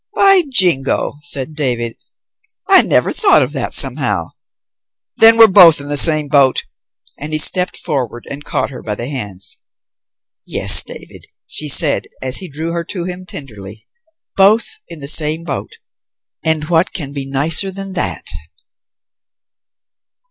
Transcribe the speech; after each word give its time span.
"By 0.15 0.41
Jingo," 0.49 1.17
said 1.21 1.53
David, 1.53 1.95
"I 2.67 2.81
never 2.81 3.11
thought 3.11 3.43
of 3.43 3.51
that, 3.51 3.75
somehow. 3.75 4.31
Then 5.17 5.37
we're 5.37 5.45
both 5.45 5.79
in 5.79 5.89
the 5.89 5.95
same 5.95 6.27
boat!" 6.27 6.63
And 7.19 7.33
he 7.33 7.37
stepped 7.37 7.77
forward 7.77 8.25
and 8.27 8.43
caught 8.43 8.71
her 8.71 8.81
by 8.81 8.95
the 8.95 9.07
hands. 9.07 9.59
"Yes, 10.43 10.81
David," 10.83 11.27
she 11.45 11.69
said, 11.69 12.05
as 12.19 12.37
he 12.37 12.49
drew 12.49 12.71
her 12.71 12.83
to 12.85 13.03
him 13.03 13.27
tenderly, 13.27 13.87
"both 14.35 14.79
in 14.87 15.01
the 15.01 15.07
same 15.07 15.43
boat. 15.43 15.77
And 16.43 16.67
what 16.67 16.93
can 16.93 17.13
be 17.13 17.27
nicer 17.29 17.71
than 17.71 17.93
that?" 17.93 18.25